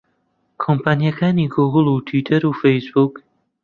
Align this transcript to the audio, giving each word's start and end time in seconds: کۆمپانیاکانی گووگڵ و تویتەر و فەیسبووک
کۆمپانیاکانی 0.61 1.45
گووگڵ 1.53 1.85
و 1.91 2.03
تویتەر 2.07 2.41
و 2.49 2.57
فەیسبووک 2.61 3.13